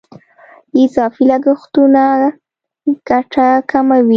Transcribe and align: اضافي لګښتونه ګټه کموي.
اضافي 0.81 1.23
لګښتونه 1.29 2.03
ګټه 3.09 3.47
کموي. 3.69 4.09